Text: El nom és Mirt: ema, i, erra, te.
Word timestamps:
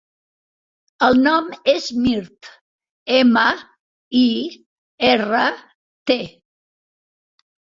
El 1.07 1.17
nom 1.27 1.51
és 1.73 1.89
Mirt: 2.05 2.49
ema, 3.19 3.43
i, 4.23 4.27
erra, 5.11 5.45
te. 6.13 6.19